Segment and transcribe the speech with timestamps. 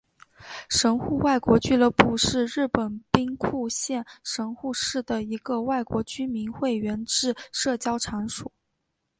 [0.67, 8.51] 神户外国俱乐部是日本兵库县神户市的一个外国居民会员制社交场所。